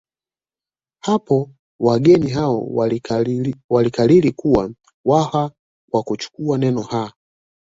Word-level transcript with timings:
Hapo 0.99 1.51
wageni 1.79 2.29
hao 2.29 2.67
walikariri 3.69 4.31
kuwa 4.33 4.71
Waha 5.05 5.51
kwa 5.91 6.03
kuchukua 6.03 6.57
neno 6.57 6.81
ha 6.81 7.13